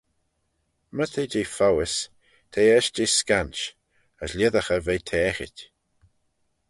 [0.95, 1.95] My t'eh jeh foays,
[2.51, 3.65] t'eh eisht jeh scansh,
[4.23, 5.57] as lhisagh eh ve taaghit.